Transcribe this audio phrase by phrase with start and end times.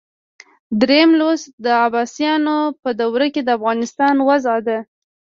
[0.81, 4.77] دریم لوست د عباسیانو په دوره کې د افغانستان وضع ده.